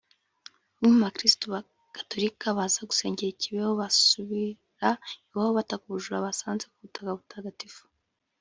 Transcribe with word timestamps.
Bamwe 0.77 0.87
mu 0.95 1.01
bakiristu 1.05 1.45
gatolika 1.95 2.45
baza 2.57 2.81
gusengera 2.89 3.31
i 3.33 3.39
Kibeho 3.41 3.71
basubira 3.81 4.89
iwabo 5.29 5.51
bataka 5.59 5.83
ubujura 5.85 6.25
basanze 6.25 6.63
ku 6.71 6.77
butaka 6.83 7.11
butagatifu 7.19 7.81